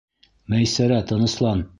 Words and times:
Мәйсәрә, 0.53 0.99
тыныслан. 1.11 1.65